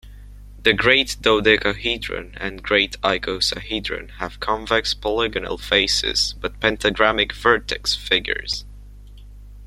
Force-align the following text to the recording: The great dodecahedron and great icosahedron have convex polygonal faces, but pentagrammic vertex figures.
The 0.63 0.73
great 0.73 1.17
dodecahedron 1.21 2.33
and 2.37 2.63
great 2.63 2.99
icosahedron 3.01 4.09
have 4.17 4.39
convex 4.39 4.95
polygonal 4.95 5.59
faces, 5.59 6.33
but 6.41 6.59
pentagrammic 6.59 7.31
vertex 7.33 7.93
figures. 7.93 8.65